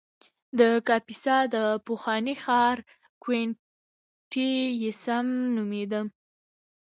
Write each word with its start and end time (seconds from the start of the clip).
د 0.59 0.61
کاپیسا 0.87 1.37
د 1.55 1.57
پخواني 1.85 2.35
ښار 2.43 2.77
کوینټیسیم 3.23 5.27
نومېده 5.55 6.01